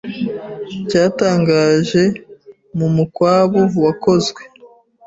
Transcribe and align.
cyatangaje 0.89 2.03
mu 2.77 2.87
mukwabu 2.95 3.61
wakozwe 3.85 4.41